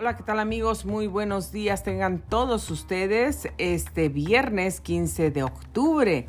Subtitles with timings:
[0.00, 0.86] Hola, ¿qué tal amigos?
[0.86, 6.26] Muy buenos días tengan todos ustedes este viernes 15 de octubre.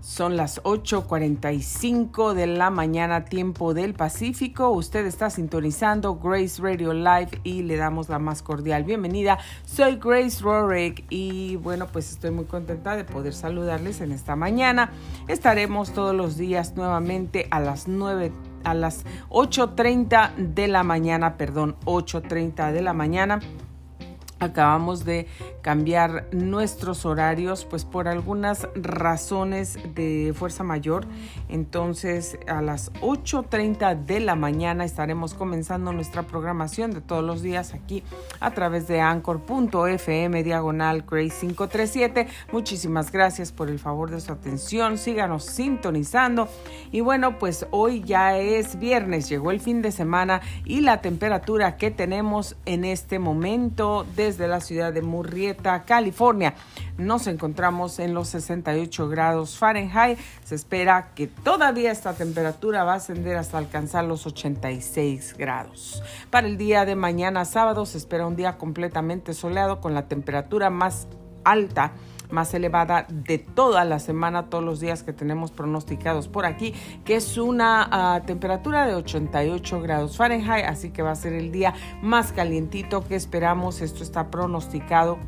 [0.00, 4.70] Son las 8.45 de la mañana, tiempo del Pacífico.
[4.70, 9.38] Usted está sintonizando Grace Radio Live y le damos la más cordial bienvenida.
[9.66, 14.92] Soy Grace Rorick y bueno, pues estoy muy contenta de poder saludarles en esta mañana.
[15.28, 18.32] Estaremos todos los días nuevamente a las 9
[18.64, 23.40] a las 8.30 de la mañana, perdón, 8.30 de la mañana
[24.42, 25.26] acabamos de
[25.60, 31.06] cambiar nuestros horarios pues por algunas razones de fuerza mayor.
[31.48, 37.74] Entonces a las 8.30 de la mañana estaremos comenzando nuestra programación de todos los días
[37.74, 38.02] aquí
[38.40, 44.98] a través de anchor.fm diagonal grace 537 muchísimas gracias por el favor de su atención.
[44.98, 46.48] Síganos sintonizando.
[46.90, 51.76] Y bueno pues hoy ya es viernes llegó el fin de semana y la temperatura
[51.76, 56.54] que tenemos en este momento de de la ciudad de Murrieta, California.
[56.98, 60.18] Nos encontramos en los 68 grados Fahrenheit.
[60.44, 66.02] Se espera que todavía esta temperatura va a ascender hasta alcanzar los 86 grados.
[66.30, 70.70] Para el día de mañana sábado se espera un día completamente soleado con la temperatura
[70.70, 71.06] más
[71.44, 71.92] alta
[72.32, 77.16] más elevada de toda la semana, todos los días que tenemos pronosticados por aquí, que
[77.16, 81.74] es una ah, temperatura de 88 grados Fahrenheit, así que va a ser el día
[82.02, 83.80] más calientito que esperamos.
[83.80, 85.18] Esto está pronosticado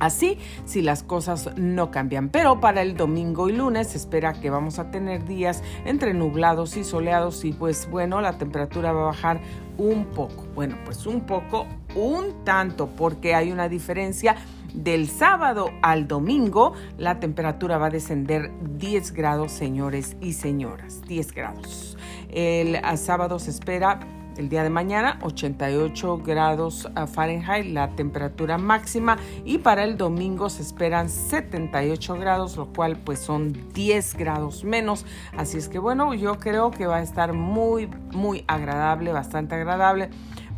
[0.00, 2.30] Así si las cosas no cambian.
[2.30, 6.76] Pero para el domingo y lunes se espera que vamos a tener días entre nublados
[6.76, 9.40] y soleados y pues bueno, la temperatura va a bajar
[9.76, 10.46] un poco.
[10.54, 14.36] Bueno, pues un poco, un tanto, porque hay una diferencia
[14.74, 21.02] del sábado al domingo, la temperatura va a descender 10 grados, señores y señoras.
[21.02, 21.96] 10 grados.
[22.30, 24.00] El sábado se espera
[24.36, 30.62] el día de mañana 88 grados Fahrenheit la temperatura máxima y para el domingo se
[30.62, 35.04] esperan 78 grados lo cual pues son 10 grados menos
[35.36, 40.10] así es que bueno yo creo que va a estar muy muy agradable bastante agradable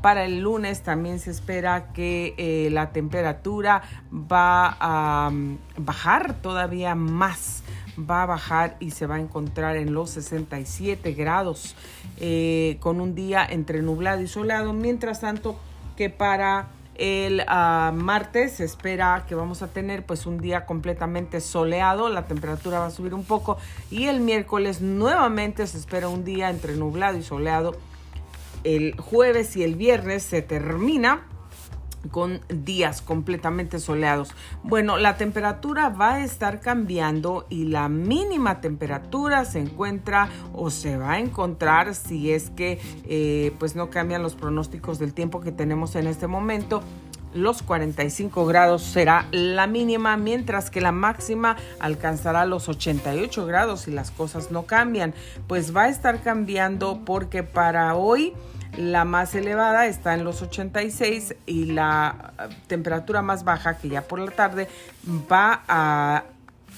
[0.03, 3.83] para el lunes también se espera que eh, la temperatura
[4.13, 7.63] va a mm, bajar todavía más
[7.99, 11.77] va a bajar y se va a encontrar en los 67 grados
[12.19, 14.73] eh, con un día entre nublado y soleado.
[14.73, 15.59] Mientras tanto
[15.97, 21.41] que para el ah, martes se espera que vamos a tener pues un día completamente
[21.41, 23.59] soleado, la temperatura va a subir un poco
[23.91, 27.77] y el miércoles nuevamente se espera un día entre nublado y soleado
[28.65, 31.27] el jueves y el viernes se termina
[32.11, 34.35] con días completamente soleados.
[34.63, 40.97] Bueno, la temperatura va a estar cambiando y la mínima temperatura se encuentra o se
[40.97, 45.53] va a encontrar si es que eh, pues no cambian los pronósticos del tiempo que
[45.53, 46.83] tenemos en este momento
[47.35, 53.91] los 45 grados será la mínima, mientras que la máxima alcanzará los 88 grados si
[53.91, 55.15] las cosas no cambian.
[55.47, 58.35] Pues va a estar cambiando porque para hoy
[58.77, 64.03] la más elevada está en los 86 y la eh, temperatura más baja, que ya
[64.03, 64.69] por la tarde
[65.31, 66.25] va a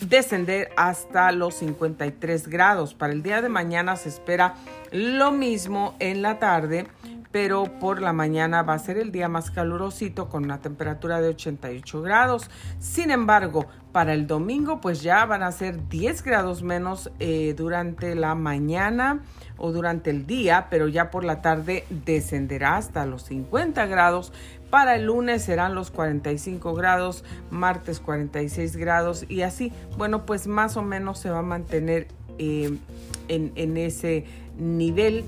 [0.00, 2.94] descender hasta los 53 grados.
[2.94, 4.54] Para el día de mañana se espera
[4.90, 6.86] lo mismo en la tarde,
[7.34, 11.30] pero por la mañana va a ser el día más calurosito con una temperatura de
[11.30, 12.48] 88 grados.
[12.78, 18.14] Sin embargo, para el domingo pues ya van a ser 10 grados menos eh, durante
[18.14, 19.24] la mañana
[19.56, 24.32] o durante el día, pero ya por la tarde descenderá hasta los 50 grados.
[24.70, 30.76] Para el lunes serán los 45 grados, martes 46 grados y así, bueno, pues más
[30.76, 32.06] o menos se va a mantener
[32.38, 32.78] eh,
[33.26, 34.24] en, ese
[34.56, 35.24] nivel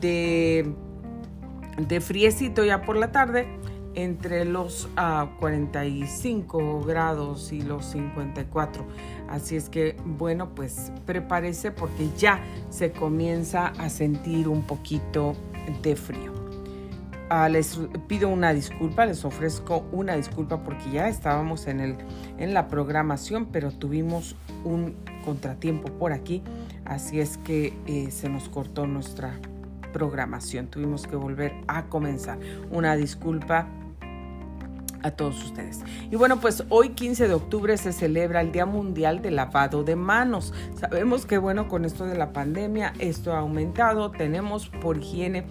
[0.00, 0.74] de,
[1.76, 3.46] de friecito ya por la tarde
[3.94, 4.88] entre los
[5.38, 8.84] 45 ah, grados y los 54.
[9.28, 15.34] Así es que, bueno, pues prepárese porque ya se comienza a sentir un poquito
[15.82, 16.32] de frío.
[17.28, 21.96] Ah, les pido una disculpa, les ofrezco una disculpa porque ya estábamos en, el,
[22.38, 24.94] en la programación, pero tuvimos un
[25.24, 26.42] contratiempo por aquí,
[26.84, 29.40] así es que eh, se nos cortó nuestra
[29.92, 32.38] programación, tuvimos que volver a comenzar.
[32.70, 33.68] Una disculpa
[35.02, 35.80] a todos ustedes.
[36.10, 39.96] Y bueno, pues hoy 15 de octubre se celebra el Día Mundial del Lavado de
[39.96, 40.54] Manos.
[40.78, 45.44] Sabemos que bueno, con esto de la pandemia esto ha aumentado, tenemos por higiene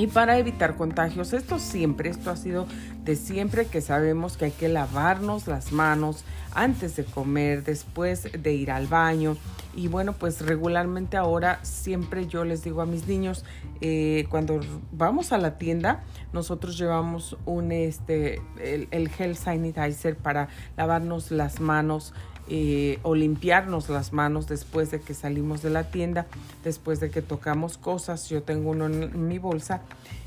[0.00, 2.66] Y para evitar contagios, esto siempre, esto ha sido
[3.04, 6.24] de siempre que sabemos que hay que lavarnos las manos
[6.54, 9.36] antes de comer, después de ir al baño.
[9.76, 13.44] Y bueno, pues regularmente ahora siempre yo les digo a mis niños,
[13.82, 14.60] eh, cuando
[14.90, 16.02] vamos a la tienda,
[16.32, 20.48] nosotros llevamos un este el, el gel sanitizer para
[20.78, 22.14] lavarnos las manos
[22.52, 26.26] eh, o limpiarnos las manos después de que salimos de la tienda,
[26.64, 28.28] después de que tocamos cosas.
[28.28, 29.82] Yo tengo uno en mi bolsa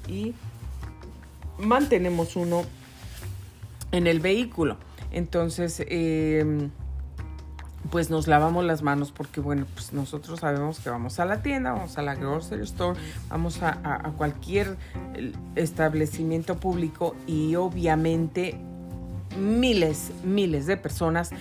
[0.07, 0.33] y
[1.59, 2.63] mantenemos uno
[3.91, 4.77] en el vehículo.
[5.11, 6.69] Entonces, em,
[7.91, 11.73] pues nos lavamos las manos porque, bueno, pues nosotros sabemos que vamos a la tienda,
[11.73, 12.97] vamos a la grocery store,
[13.27, 14.77] vamos a, a cualquier
[15.55, 18.57] establecimiento público y obviamente
[19.37, 21.31] miles, miles de personas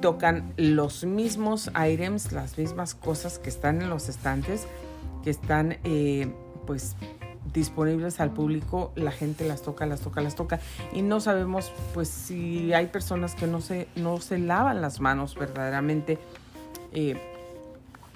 [0.00, 4.66] tocan los mismos items, las mismas cosas que están en los estantes,
[5.22, 6.32] que están eh,
[6.66, 6.96] pues
[7.52, 10.60] disponibles al público, la gente las toca, las toca, las toca
[10.92, 15.34] y no sabemos pues si hay personas que no se, no se lavan las manos
[15.34, 16.18] verdaderamente.
[16.92, 17.20] Eh,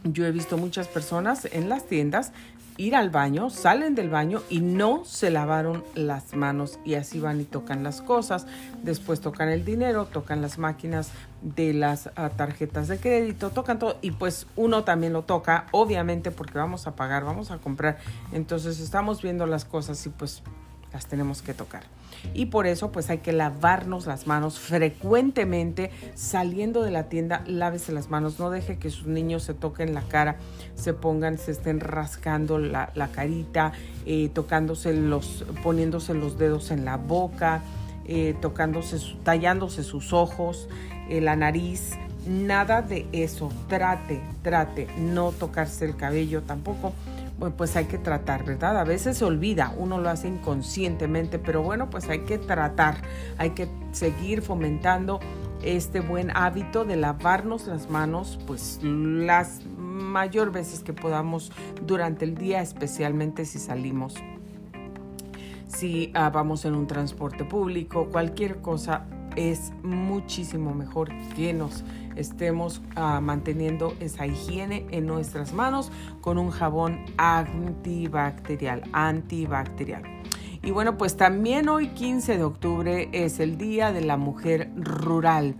[0.04, 2.32] yo he visto muchas personas en las tiendas
[2.76, 7.40] ir al baño, salen del baño y no se lavaron las manos y así van
[7.40, 8.46] y tocan las cosas.
[8.82, 11.10] Después tocan el dinero, tocan las máquinas
[11.42, 16.30] de las ah, tarjetas de crédito, tocan todo y pues uno también lo toca, obviamente
[16.30, 17.98] porque vamos a pagar, vamos a comprar.
[18.32, 20.42] Entonces estamos viendo las cosas y pues
[20.92, 21.82] las tenemos que tocar.
[22.32, 27.92] Y por eso pues hay que lavarnos las manos frecuentemente saliendo de la tienda, lávese
[27.92, 30.36] las manos, no deje que sus niños se toquen la cara,
[30.74, 33.72] se pongan, se estén rascando la, carita,
[34.06, 37.62] eh, tocándose los, poniéndose los dedos en la boca,
[38.06, 40.68] eh, tocándose, tallándose sus ojos,
[41.08, 41.92] eh, la nariz,
[42.26, 46.92] nada de eso, trate, trate, no tocarse el cabello tampoco
[47.56, 48.78] pues hay que tratar, ¿verdad?
[48.78, 53.02] A veces se olvida, uno lo hace inconscientemente, pero bueno, pues hay que tratar,
[53.38, 55.20] hay que seguir fomentando
[55.62, 61.52] este buen hábito de lavarnos las manos, pues las mayor veces que podamos
[61.86, 64.14] durante el día, especialmente si salimos.
[65.66, 71.82] Si ah, vamos en un transporte público, cualquier cosa es muchísimo mejor que nos
[72.16, 75.90] estemos ah, manteniendo esa higiene en nuestras manos
[76.20, 80.02] con un jabón antibacterial, antibacterial.
[80.62, 85.56] Y bueno, pues también hoy 15 de octubre es el Día de la Mujer Rural.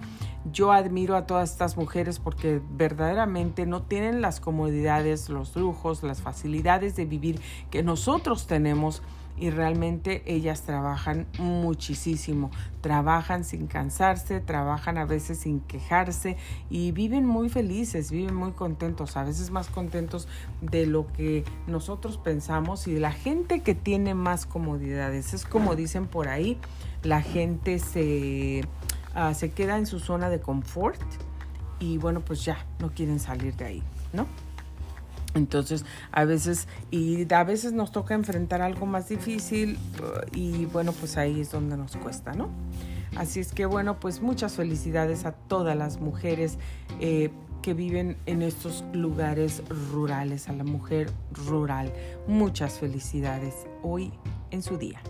[0.51, 6.23] Yo admiro a todas estas mujeres porque verdaderamente no tienen las comodidades, los lujos, las
[6.23, 7.41] facilidades de vivir
[7.71, 9.03] que nosotros tenemos
[9.37, 12.51] y realmente ellas trabajan muchísimo,
[12.81, 16.37] trabajan sin cansarse, trabajan a veces sin quejarse
[16.71, 20.29] y viven muy felices, viven muy contentos, a veces más contentos
[20.61, 25.35] de lo que nosotros pensamos y de la gente que tiene más comodidades.
[25.35, 26.59] Es como dicen por ahí,
[27.03, 28.65] la gente se,
[29.15, 31.01] ah, se queda en su zona de confort
[31.81, 33.83] y bueno, pues ya no quieren salir de ahí,
[34.13, 34.27] ¿no?
[35.35, 39.79] Entonces, a veces, y a veces nos toca enfrentar algo más difícil
[40.33, 42.51] y bueno, pues ahí es donde nos cuesta, ¿no?
[43.17, 46.59] Así es que bueno, pues muchas felicidades a todas las mujeres
[47.01, 47.31] eh,
[47.63, 51.11] que viven en estos lugares rurales, a la mujer
[51.47, 51.93] rural.
[52.27, 54.13] Muchas felicidades hoy
[54.51, 55.01] en su día.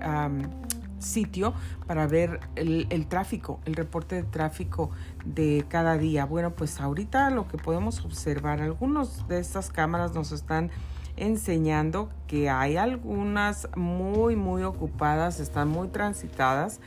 [0.99, 1.55] sitio
[1.87, 4.91] para ver el, el, tráfico, el reporte de tráfico
[5.25, 6.25] de cada día.
[6.25, 10.71] Bueno, pues ahorita lo que podemos observar, algunos de estas cámaras nos están
[11.17, 16.81] enseñando que hay algunas muy, muy ocupadas, están muy transitadas,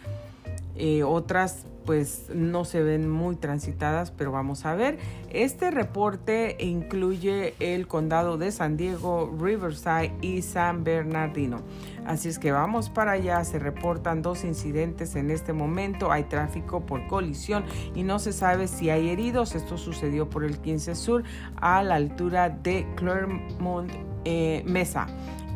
[0.75, 4.99] eh, otras pues no se ven muy transitadas, pero vamos a ver.
[5.31, 11.61] Este reporte incluye el condado de San Diego, Riverside y San Bernardino.
[12.05, 16.85] Así es que vamos para allá, se reportan dos incidentes en este momento, hay tráfico
[16.85, 17.63] por colisión
[17.95, 19.55] y no se sabe si hay heridos.
[19.55, 21.23] Esto sucedió por el 15 Sur
[21.59, 23.91] a la altura de Claremont
[24.25, 25.07] eh, Mesa.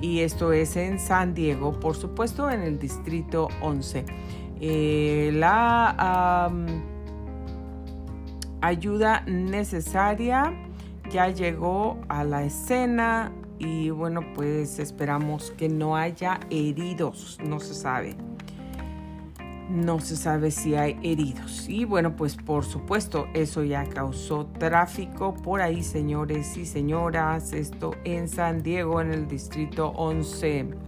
[0.01, 4.05] Y esto es en San Diego, por supuesto, en el distrito 11.
[4.59, 6.49] Eh, la
[8.61, 10.53] ayuda necesaria
[11.09, 17.73] ya llegó a la escena y bueno, pues esperamos que no haya heridos, no se
[17.73, 18.15] sabe.
[19.69, 21.67] No se sabe si hay heridos.
[21.69, 27.53] Y bueno, pues por supuesto, eso ya causó tráfico por ahí, señores y señoras.
[27.53, 30.83] Esto en San Diego, en el distrito 11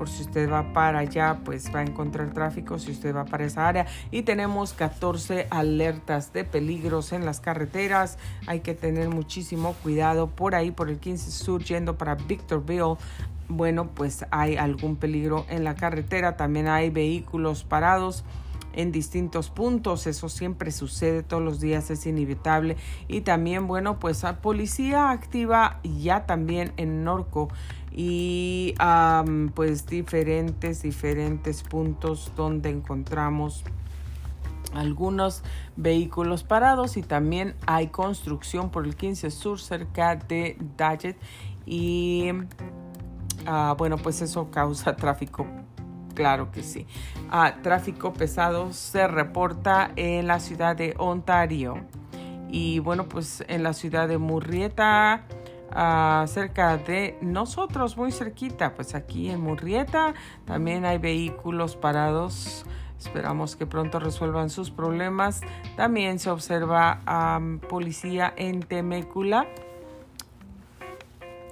[0.00, 3.44] por si usted va para allá, pues va a encontrar tráfico si usted va para
[3.44, 3.86] esa área.
[4.10, 8.16] Y tenemos 14 alertas de peligros en las carreteras.
[8.46, 12.96] Hay que tener muchísimo cuidado por ahí, por el 15 Sur, yendo para Victorville.
[13.52, 16.36] Bueno, pues hay algún peligro en la carretera.
[16.36, 18.22] También hay vehículos parados
[18.74, 20.06] en distintos puntos.
[20.06, 22.76] Eso siempre sucede todos los días, es inevitable.
[23.08, 27.48] Y también, bueno, pues a policía activa ya también en Norco
[27.90, 28.74] y
[29.54, 33.64] pues diferentes, diferentes puntos donde encontramos
[34.72, 35.42] algunos
[35.74, 41.16] vehículos parados y también hay construcción por el 15 Sur cerca de Dajet
[41.66, 42.30] y
[43.46, 45.46] ah, bueno pues eso causa tráfico
[46.14, 46.86] claro que sí
[47.30, 51.78] ah, tráfico pesado se reporta en la ciudad de Ontario
[52.50, 55.24] y bueno pues en la ciudad de Murrieta
[56.26, 62.64] cerca de nosotros, muy cerquita, pues aquí en Murrieta también hay vehículos parados.
[62.98, 65.40] Esperamos que pronto resuelvan sus problemas.
[65.76, 69.46] También se observa a policía en Temécula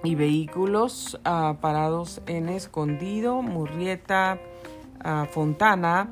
[0.04, 4.38] y vehículos ah, parados en Escondido, Murrieta,
[5.02, 6.08] ah, Fontana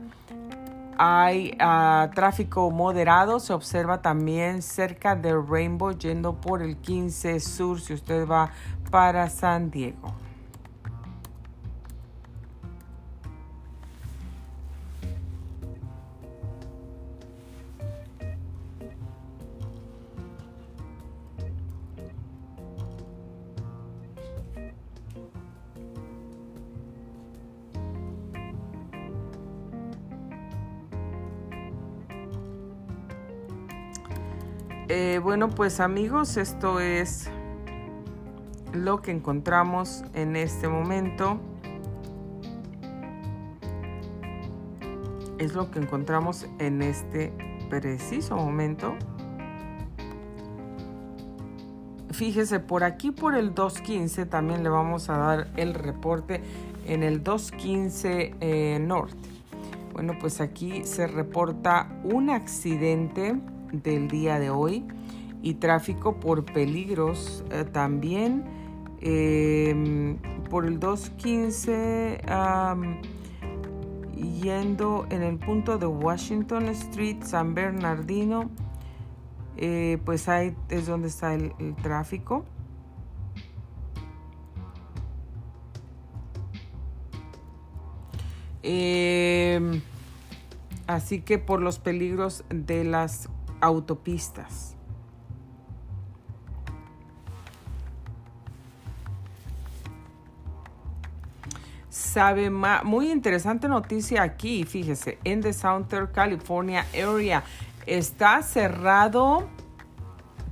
[0.98, 7.80] hay ah, tráfico moderado, se observa también cerca de Rainbow yendo por el 15 Sur
[7.80, 8.50] si usted va
[8.90, 10.14] para San Diego.
[34.88, 37.28] Eh, bueno, pues amigos, esto es
[38.72, 41.40] lo que encontramos en este momento.
[45.38, 47.32] Es lo que encontramos en este
[47.68, 48.94] preciso momento.
[52.12, 56.42] Fíjese, por aquí por el 215 también le vamos a dar el reporte
[56.86, 59.28] en el 215 eh, norte.
[59.92, 63.34] Bueno, pues aquí se reporta un accidente
[63.72, 64.84] del día de hoy.
[65.42, 68.44] Y tráfico por peligros eh, también
[69.00, 70.16] em,
[70.50, 72.20] por el 215
[74.42, 78.50] yendo en el punto de Washington Street San Bernardino
[79.58, 82.44] eh, pues ahí es donde está el, tráfico.
[88.62, 89.80] Em,
[90.86, 93.28] así que por los peligros de las
[93.60, 94.76] autopistas.
[101.88, 107.42] Sabe más, muy interesante noticia aquí, fíjese, en the Southern California area
[107.86, 109.48] está cerrado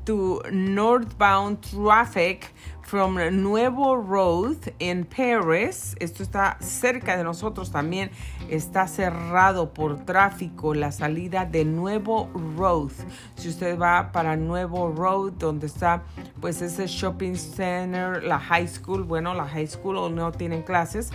[0.05, 2.53] tu northbound traffic
[2.85, 5.97] from Nuevo Road en Paris.
[5.99, 8.11] Esto está cerca de nosotros también.
[8.49, 12.93] Está cerrado por tráfico la salida de Nuevo Road.
[13.37, 16.03] Si usted va para Nuevo Road, donde está
[16.41, 21.11] pues ese shopping center, la high school, bueno, la high school no tienen clases.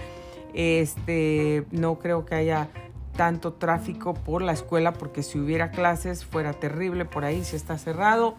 [0.53, 2.69] Este, no creo que haya
[3.15, 7.77] tanto tráfico por la escuela porque si hubiera clases fuera terrible por ahí si está
[7.77, 8.35] cerrado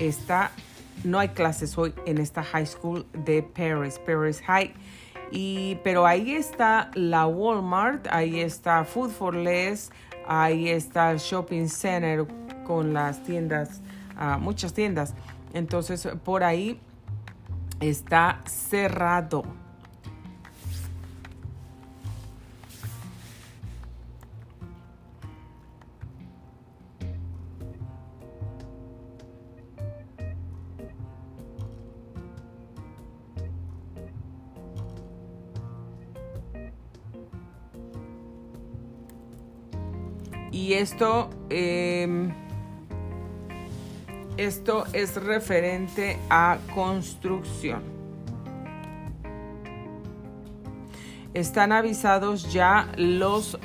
[0.00, 0.50] está
[1.04, 4.74] no hay clases hoy en esta high school de Paris, Paris High.
[5.30, 9.90] Y, pero ahí está la Walmart, ahí está Food for Less,
[10.26, 12.26] ahí está el shopping center
[12.64, 13.80] con las tiendas,
[14.16, 15.14] ah, muchas tiendas.
[15.52, 16.80] Entonces por ahí
[17.80, 19.44] está cerrado.
[40.78, 42.32] Esto, em,
[44.36, 47.82] esto es referente a construcción.
[51.34, 53.58] Están avisados ya los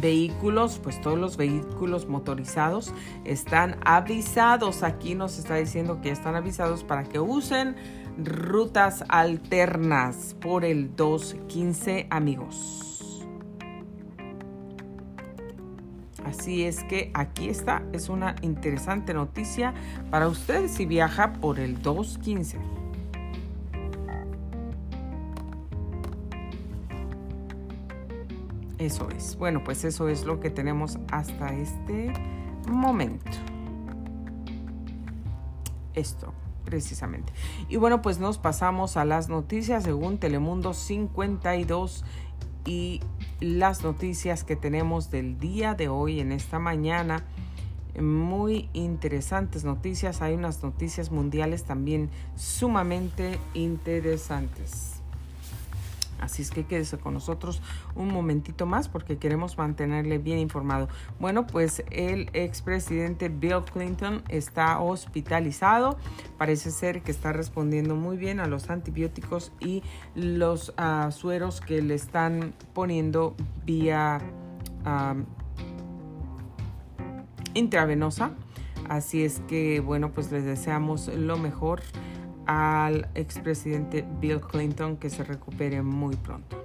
[0.00, 2.92] vehículos, pues todos los vehículos motorizados
[3.24, 4.82] están avisados.
[4.82, 7.76] Aquí nos está diciendo que están avisados para que usen
[8.18, 12.83] rutas alternas por el 215 amigos.
[16.44, 19.72] Así es que aquí está, es una interesante noticia
[20.10, 22.58] para usted si viaja por el 215.
[28.76, 29.38] Eso es.
[29.38, 32.12] Bueno, pues eso es lo que tenemos hasta este
[32.68, 33.30] momento.
[35.94, 36.34] Esto,
[36.66, 37.32] precisamente.
[37.70, 42.04] Y bueno, pues nos pasamos a las noticias según Telemundo 52
[42.66, 43.00] y
[43.40, 47.24] las noticias que tenemos del día de hoy en esta mañana.
[48.00, 50.22] Muy interesantes noticias.
[50.22, 55.03] Hay unas noticias mundiales también sumamente interesantes.
[56.20, 57.62] Así es que quédese con nosotros
[57.94, 60.88] un momentito más porque queremos mantenerle bien informado.
[61.20, 65.98] Bueno, pues el expresidente Bill Clinton está hospitalizado.
[66.38, 69.82] Parece ser que está respondiendo muy bien a los antibióticos y
[70.14, 74.20] los uh, sueros que le están poniendo vía
[77.54, 78.32] intravenosa.
[78.88, 81.80] Así es que, bueno, pues les deseamos lo mejor
[82.46, 86.64] al expresidente Bill Clinton que se recupere muy pronto.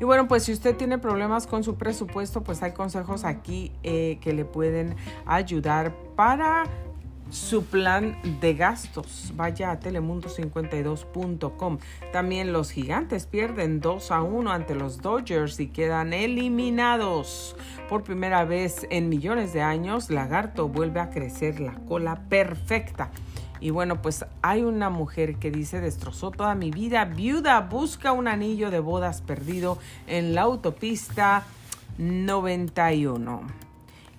[0.00, 4.18] Y bueno, pues si usted tiene problemas con su presupuesto, pues hay consejos aquí eh,
[4.20, 6.64] que le pueden ayudar para
[7.30, 9.32] su plan de gastos.
[9.34, 11.78] Vaya a telemundo52.com.
[12.12, 17.56] También los gigantes pierden 2 a 1 ante los Dodgers y quedan eliminados.
[17.88, 23.10] Por primera vez en millones de años, Lagarto vuelve a crecer la cola perfecta.
[23.64, 28.28] Y bueno, pues hay una mujer que dice, destrozó toda mi vida, viuda, busca un
[28.28, 31.44] anillo de bodas perdido en la autopista
[31.96, 33.40] 91.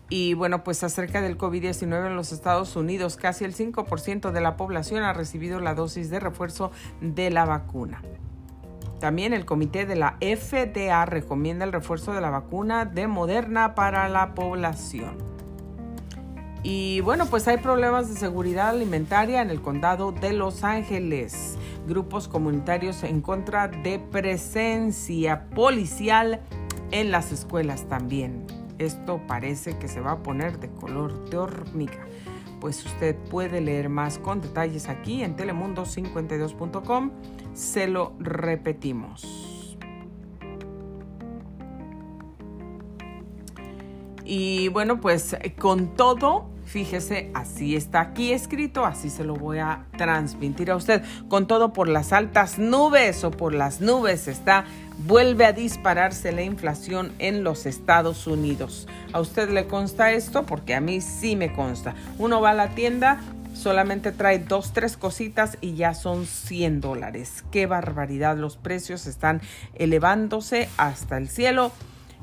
[0.10, 4.58] Y bueno, pues acerca del COVID-19 en los Estados Unidos, casi el 5% de la
[4.58, 8.02] población ha recibido la dosis de refuerzo de la vacuna.
[9.00, 14.10] También el comité de la FDA recomienda el refuerzo de la vacuna de Moderna para
[14.10, 15.35] la población.
[16.68, 21.60] Y bueno, pues hay problemas de seguridad alimentaria en el condado de Los Ángeles.
[21.88, 26.42] Grupos comunitarios en contra de presencia policial
[26.90, 28.48] en las escuelas también.
[28.80, 32.04] Esto parece que se va a poner de color de hormiga.
[32.60, 37.12] Pues usted puede leer más con detalles aquí en telemundo52.com.
[37.54, 39.78] Se lo repetimos.
[44.26, 49.86] Y bueno, pues con todo, Fíjese, así está aquí escrito, así se lo voy a
[49.98, 51.04] transmitir a usted.
[51.30, 54.66] Con todo por las altas nubes o por las nubes está,
[55.06, 58.88] vuelve a dispararse la inflación en los Estados Unidos.
[59.14, 60.46] ¿A usted le consta esto?
[60.46, 61.94] Porque a mí sí me consta.
[62.18, 63.22] Uno va a la tienda,
[63.54, 67.44] solamente trae dos, tres cositas y ya son 100 dólares.
[67.52, 69.42] Qué barbaridad, los precios están
[69.76, 71.72] elevándose hasta el cielo.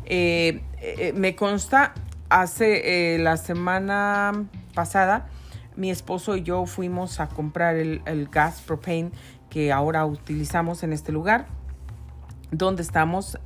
[0.05, 1.95] Eh, eh, me consta
[2.33, 5.29] hace eh, la semana pasada,
[5.77, 9.11] mi esposo y yo fuimos a comprar el, gas propane
[9.51, 11.47] que ahora utilizamos en este lugar
[12.51, 13.39] donde estamos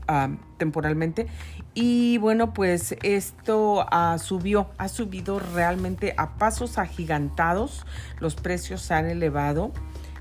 [0.57, 1.27] temporalmente.
[1.75, 3.87] Y bueno pues esto
[4.18, 7.85] subió ha subido realmente a pasos agigantados.
[8.20, 9.72] Los precios se han elevado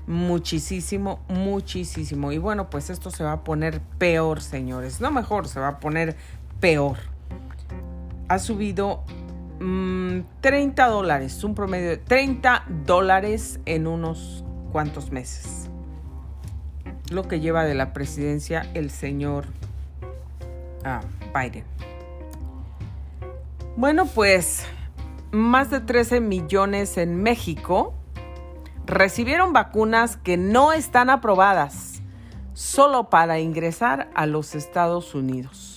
[0.06, 2.32] muchísimo muchísimo.
[2.32, 5.00] Y bueno pues esto se va a poner peor señores.
[5.00, 6.16] No mejor se va a poner
[6.60, 7.15] peor
[8.28, 9.04] ha subido
[9.58, 15.70] 30 mm, dólares, un promedio de 30 dólares en unos cuantos meses.
[17.10, 19.46] Lo que lleva de la presidencia el señor
[20.84, 21.00] ah,
[21.34, 21.64] Biden.
[23.76, 24.66] Bueno, pues
[25.30, 27.94] más de 13 millones en México
[28.86, 32.02] recibieron vacunas que no están aprobadas
[32.54, 35.75] solo para ingresar a los Estados Unidos.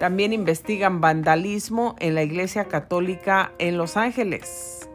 [0.00, 4.88] También investigan vandalismo en la Iglesia Católica en Los Ángeles.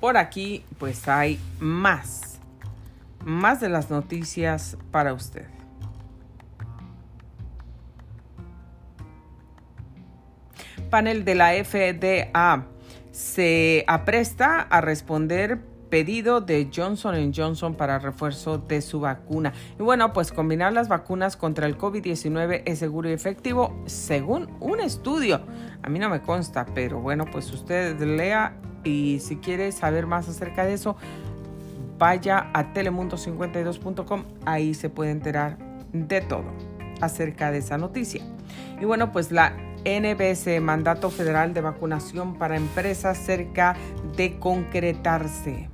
[0.00, 2.40] Por aquí pues hay más,
[3.24, 5.46] más de las noticias para usted.
[10.90, 12.66] Panel de la FDA
[13.12, 19.52] se apresta a responder pedido de Johnson Johnson para refuerzo de su vacuna.
[19.78, 24.80] Y bueno, pues combinar las vacunas contra el COVID-19 es seguro y efectivo según un
[24.80, 25.40] estudio.
[25.82, 30.28] A mí no me consta, pero bueno, pues usted lea y si quiere saber más
[30.28, 30.96] acerca de eso,
[31.98, 35.58] vaya a telemundo52.com, ahí se puede enterar
[35.92, 36.44] de todo
[37.00, 38.22] acerca de esa noticia.
[38.80, 43.76] Y bueno, pues la NBS, mandato federal de vacunación para empresas cerca
[44.16, 45.68] de concretarse.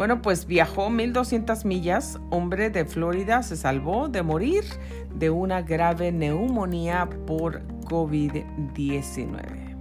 [0.00, 4.64] Bueno, pues viajó 1200 millas, hombre de Florida se salvó de morir
[5.14, 9.76] de una grave neumonía por COVID-19.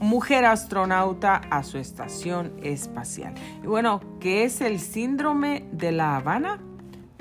[0.00, 3.34] mujer astronauta a su estación espacial.
[3.62, 6.58] Y bueno, ¿qué es el síndrome de La Habana?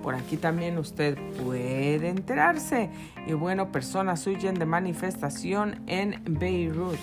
[0.02, 2.90] Por aquí también usted puede enterarse.
[3.28, 6.98] Y bueno, personas huyen de manifestación en Beirut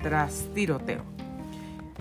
[0.00, 1.15] tras tiroteo.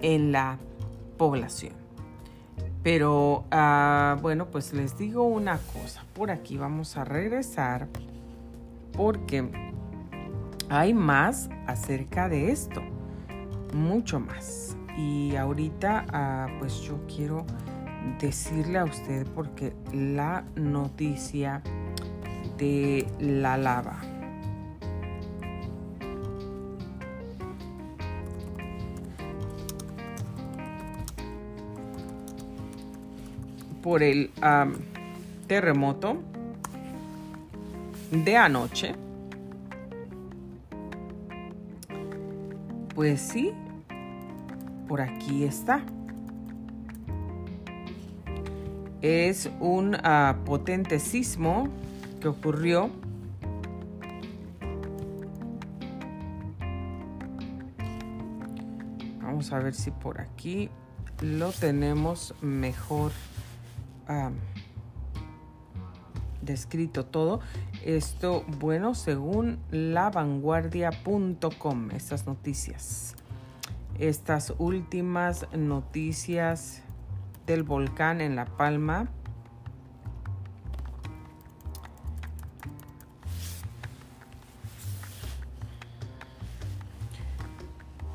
[0.00, 0.58] en la
[1.16, 1.72] población.
[2.82, 7.88] Pero ah, bueno, pues les digo una cosa, por aquí vamos a regresar
[8.92, 9.50] porque
[10.68, 12.82] hay más acerca de esto,
[13.72, 14.76] mucho más.
[14.98, 17.46] Y ahorita ah, pues yo quiero
[18.20, 21.62] decirle a usted porque la noticia
[22.58, 24.00] de la lava.
[33.84, 34.30] por el
[35.46, 36.16] terremoto
[38.10, 38.94] de anoche,
[42.94, 43.52] pues sí,
[44.88, 45.84] por aquí está.
[49.04, 51.68] Es un ah, potente sismo
[52.22, 52.88] que ocurrió
[59.20, 60.70] Vamos a ver si por aquí
[61.20, 63.12] lo tenemos mejor
[66.40, 67.40] descrito todo.
[67.84, 73.16] Esto, bueno, según lavanguardia.com, estas noticias.
[73.98, 76.83] Estas últimas noticias
[77.46, 79.08] del volcán en La Palma.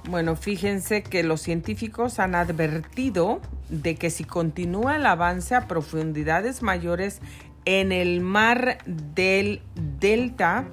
[0.09, 6.63] Bueno, fíjense que los científicos han advertido de que si continúa el avance a profundidades
[6.63, 7.21] mayores
[7.65, 9.61] en el mar del
[9.99, 10.65] Delta,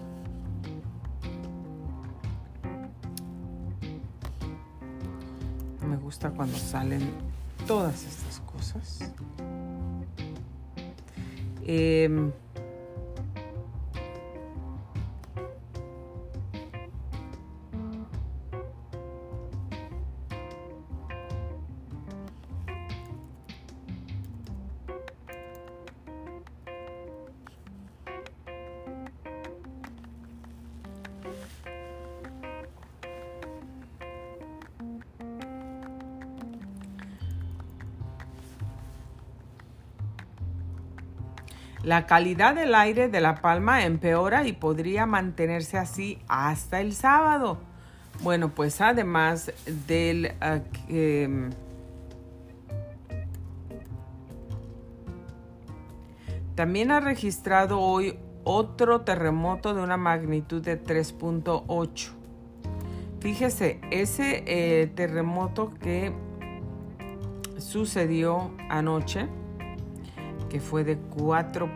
[5.87, 7.03] me gusta cuando salen
[7.67, 8.46] todas estas cosas.
[11.69, 12.09] Eh,
[41.87, 47.59] La calidad del aire de La Palma empeora y podría mantenerse así hasta el sábado.
[48.25, 49.53] Bueno, pues además
[49.87, 50.33] del...
[50.41, 51.51] Ah, em,
[56.57, 62.11] también ha registrado hoy otro terremoto de una magnitud de 3.8.
[63.21, 66.13] Fíjese, ese eh, terremoto que
[67.59, 69.29] sucedió anoche
[70.61, 71.69] fue de 4.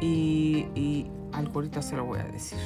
[0.00, 2.58] Y, y algo ahorita se lo voy a decir.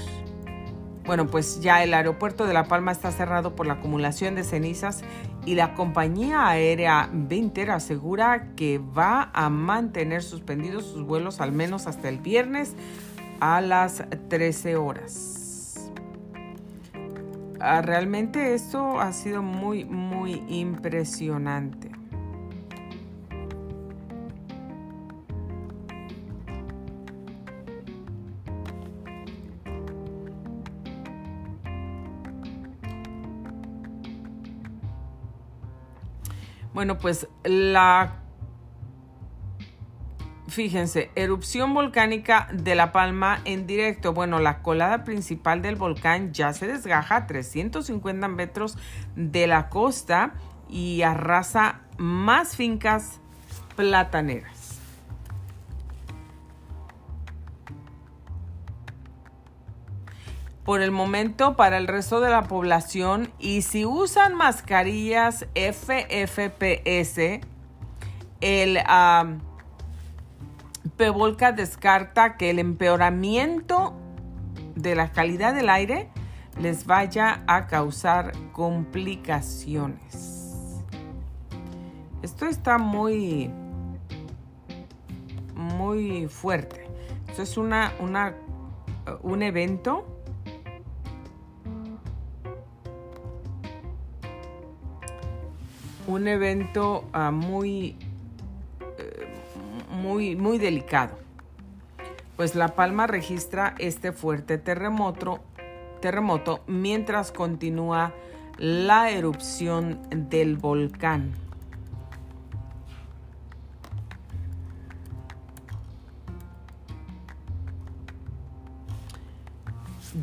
[1.07, 5.03] Bueno, pues ya el aeropuerto de La Palma está cerrado por la acumulación de cenizas
[5.47, 11.87] y la compañía aérea Vinter asegura que va a mantener suspendidos sus vuelos al menos
[11.87, 12.75] hasta el viernes
[13.41, 15.40] a las 13 horas.
[17.63, 21.91] Ah, realmente esto ha sido muy, muy impresionante.
[36.73, 38.23] Bueno, pues la
[40.51, 44.13] Fíjense, erupción volcánica de La Palma en directo.
[44.13, 48.77] Bueno, la colada principal del volcán ya se desgaja a 350 metros
[49.15, 50.35] de la costa
[50.69, 53.21] y arrasa más fincas
[53.77, 54.81] plataneras.
[60.65, 67.19] Por el momento, para el resto de la población, y si usan mascarillas FFPS,
[68.41, 68.79] el...
[68.85, 69.37] Ah,
[70.97, 73.95] Pevolca descarta que el empeoramiento
[74.75, 76.09] de la calidad del aire
[76.61, 80.41] les vaya a causar complicaciones.
[82.23, 83.51] Esto está muy,
[85.55, 86.87] muy fuerte.
[87.29, 88.35] Esto es una, una,
[89.23, 90.07] un evento
[96.11, 97.97] un evento uh, muy
[100.01, 101.19] muy, muy delicado.
[102.37, 105.41] Pues La Palma registra este fuerte terremoto,
[106.01, 108.15] terremoto mientras continúa
[108.57, 111.33] la erupción del volcán.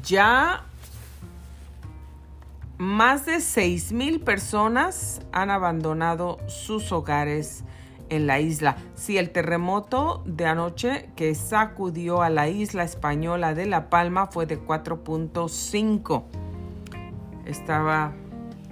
[0.03, 0.65] Ya
[2.77, 7.63] más de 6.000 personas han abandonado sus hogares
[8.09, 8.77] en la isla.
[8.95, 14.45] Si el terremoto de anoche que sacudió a la isla española de La Palma fue
[14.45, 16.23] de 4.5.
[17.45, 18.13] Estaba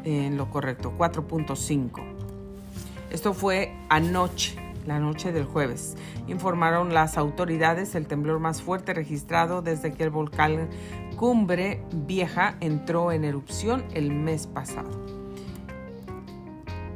[0.03, 2.03] en lo correcto, 4.5.
[3.11, 5.95] Esto fue anoche, la noche del jueves.
[6.27, 10.69] Informaron las autoridades el temblor más fuerte registrado desde que el volcán
[11.15, 15.24] Cumbre Vieja entró en erupción el mes pasado.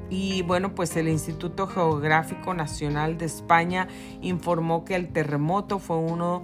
[0.10, 3.88] Y bueno, pues el Instituto Geográfico Nacional de España
[4.22, 6.44] informó que el terremoto fue uno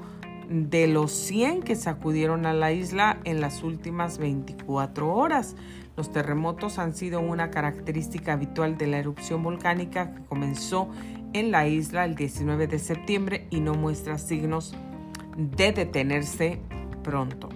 [0.49, 5.55] de los 100 que sacudieron a la isla en las últimas 24 horas.
[5.97, 10.89] Los terremotos han sido una característica habitual de la erupción volcánica que comenzó
[11.33, 14.75] en la isla el 19 de septiembre y no muestra signos
[15.35, 16.59] de detenerse
[17.03, 17.49] pronto.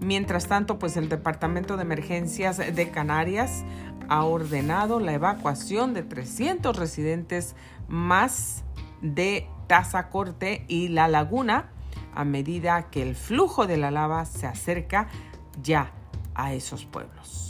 [0.00, 3.64] Mientras tanto, pues el Departamento de Emergencias de Canarias
[4.08, 7.54] ha ordenado la evacuación de 300 residentes
[7.88, 8.64] más
[9.02, 11.70] de Tazacorte y La Laguna
[12.14, 15.08] a medida que el flujo de la lava se acerca
[15.62, 15.92] ya
[16.34, 17.48] a esos pueblos.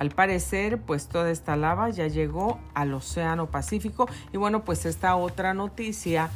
[0.00, 4.08] Al parecer, pues toda esta lava ya llegó al Océano Pacífico.
[4.32, 6.28] Y bueno, pues esta otra noticia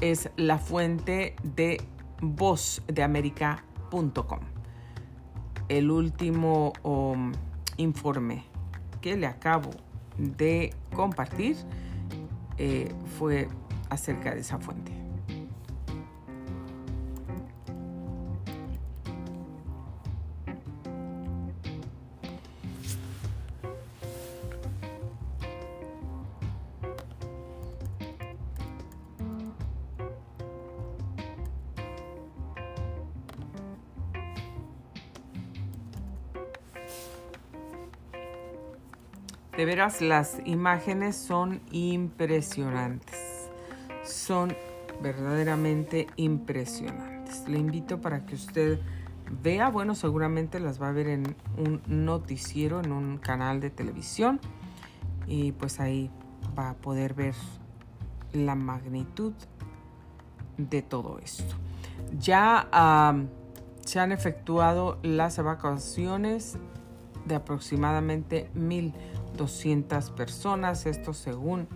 [0.00, 1.80] es la fuente de
[2.20, 2.82] voz.
[5.68, 7.32] El último um,
[7.76, 8.44] informe
[9.00, 9.70] que le acabo
[10.18, 11.56] de compartir
[12.58, 13.48] eh, fue
[13.90, 15.05] acerca de esa fuente.
[40.00, 43.48] Las imágenes son impresionantes.
[44.02, 44.52] Son
[45.00, 47.48] verdaderamente impresionantes.
[47.48, 48.80] Le invito para que usted
[49.44, 54.40] vea, bueno, seguramente las va a ver en un noticiero, en un canal de televisión.
[55.28, 56.10] Y pues ahí
[56.58, 57.34] va a poder ver
[58.32, 59.34] la magnitud
[60.58, 61.54] de todo esto.
[62.18, 62.68] Ya
[63.84, 66.58] se han efectuado las evacuaciones
[67.24, 68.94] de aproximadamente mil
[69.36, 71.68] 200 personas, esto según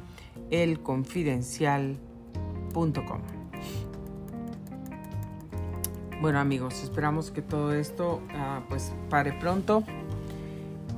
[0.51, 3.41] elconfidencial.com.
[6.21, 9.83] Bueno amigos, esperamos que todo esto ah, pues pare pronto.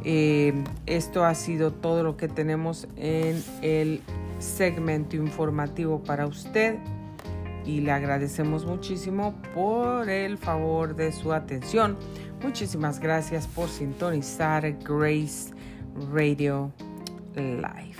[0.05, 0.53] Eh,
[0.87, 4.03] esto ha sido todo lo que tenemos en el
[4.40, 6.79] segmento informativo para usted
[7.64, 11.96] y le agradecemos muchísimo por el favor de su atención.
[12.42, 15.55] Muchísimas gracias por sintonizar Grace
[16.12, 16.72] Radio
[17.35, 17.96] Live.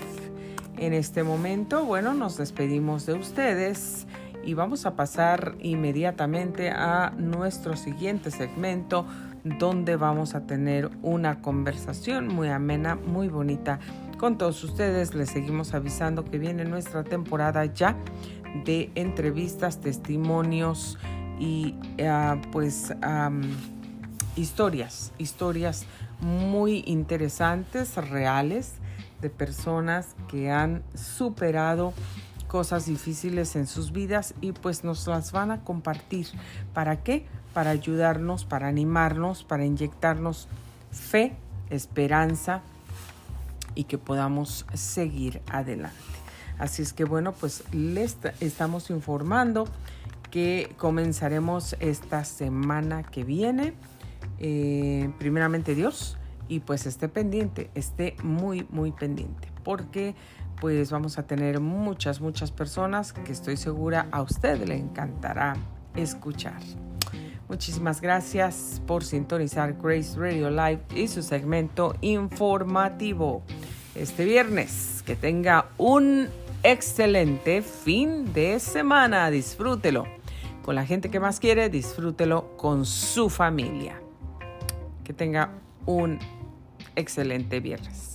[0.79, 4.07] En este momento, bueno, nos despedimos de ustedes
[4.45, 9.07] y vamos a pasar inmediatamente a nuestro siguiente segmento
[9.45, 13.81] donde vamos a tener una conversación muy amena, muy bonita
[14.19, 15.15] con todos ustedes.
[15.15, 17.97] Les seguimos avisando que viene nuestra temporada ya
[18.65, 20.99] de entrevistas, testimonios
[21.39, 21.75] y
[22.05, 22.93] ah, pues
[24.37, 25.87] historias, historias
[26.23, 28.75] muy interesantes, reales,
[29.21, 31.93] de personas que han superado
[32.49, 36.27] cosas difíciles en sus vidas y pues nos las van a compartir.
[36.75, 37.27] ¿Para qué?
[37.55, 40.49] Para ayudarnos, para animarnos, para inyectarnos
[40.91, 41.35] fe,
[41.71, 42.63] esperanza
[43.75, 45.97] y que podamos seguir adelante.
[46.59, 49.67] Así es que bueno, pues les estamos informando
[50.31, 53.75] que comenzaremos esta semana que viene
[54.43, 60.15] eh, primeramente Dios, y pues esté pendiente, esté muy, muy pendiente, porque
[60.61, 65.57] pues vamos a tener muchas, muchas personas que estoy segura a usted le encantará
[65.97, 66.61] escuchar.
[67.49, 73.43] Muchísimas gracias por sintonizar Grace Radio Live y su segmento informativo
[73.95, 75.03] este viernes.
[75.05, 76.29] Que tenga un
[76.63, 79.31] excelente fin de semana.
[79.31, 80.07] Disfrútelo
[80.63, 84.01] con la gente que más quiere, disfrútelo con su familia.
[85.05, 85.51] Que tenga
[85.87, 86.19] un
[86.97, 88.12] excelente viernes.